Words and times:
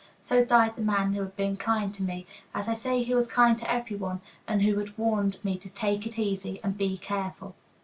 So 0.23 0.43
died 0.43 0.75
the 0.75 0.81
man 0.81 1.13
who 1.13 1.21
had 1.21 1.35
been 1.35 1.57
kind 1.57 1.93
to 1.93 2.01
me 2.01 2.25
(as 2.55 2.65
they 2.65 2.73
say 2.73 3.03
he 3.03 3.13
was 3.13 3.31
kind 3.31 3.55
to 3.59 3.71
every 3.71 3.95
one), 3.95 4.21
and 4.47 4.63
who 4.63 4.79
had 4.79 4.97
warned 4.97 5.37
me 5.45 5.59
to 5.59 5.71
"take 5.71 6.07
it 6.07 6.17
easy 6.17 6.59
and 6.63 6.75
be 6.75 6.97
careful." 6.97 7.53